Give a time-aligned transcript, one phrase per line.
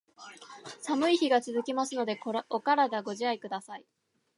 [0.81, 2.19] 寒い日が続きますので、
[2.49, 3.85] お体ご自愛下さい。